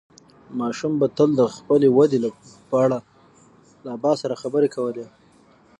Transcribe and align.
ماشوم 0.59 0.93
به 0.99 1.07
تل 1.17 1.29
د 1.39 1.41
خپلې 1.55 1.87
ودې 1.97 2.17
په 2.69 2.75
اړه 2.85 2.97
له 3.83 3.89
ابا 3.97 4.11
سره 4.21 4.39
خبرې 4.41 4.69
کولې. 4.75 5.05